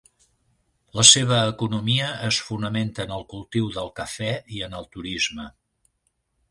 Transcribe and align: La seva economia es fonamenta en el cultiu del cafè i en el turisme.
La 0.99 1.03
seva 1.09 1.41
economia 1.49 2.07
es 2.29 2.39
fonamenta 2.47 3.07
en 3.07 3.15
el 3.19 3.27
cultiu 3.35 3.71
del 3.79 3.93
cafè 4.01 4.33
i 4.59 4.67
en 4.71 4.77
el 4.81 4.93
turisme. 4.97 5.49